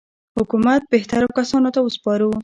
حکومت 0.37 0.81
بهترو 0.93 1.27
کسانو 1.39 1.69
ته 1.75 1.79
وسپارو. 1.83 2.31